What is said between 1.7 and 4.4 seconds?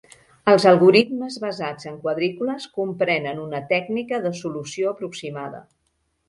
en quadrícules comprenen una tècnica de